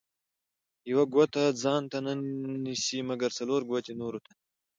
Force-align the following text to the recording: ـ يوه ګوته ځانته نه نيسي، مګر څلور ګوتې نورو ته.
ـ 0.45 0.89
يوه 0.91 1.05
ګوته 1.13 1.43
ځانته 1.61 1.97
نه 2.05 2.13
نيسي، 2.63 2.99
مګر 3.09 3.29
څلور 3.39 3.61
ګوتې 3.69 3.93
نورو 4.01 4.19
ته. 4.25 4.31